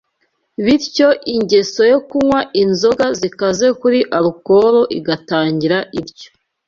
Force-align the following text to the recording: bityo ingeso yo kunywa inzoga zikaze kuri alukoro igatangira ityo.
bityo 0.65 1.07
ingeso 1.35 1.81
yo 1.91 1.99
kunywa 2.07 2.39
inzoga 2.63 3.05
zikaze 3.19 3.65
kuri 3.81 3.99
alukoro 4.17 4.81
igatangira 4.97 5.77
ityo. 6.01 6.29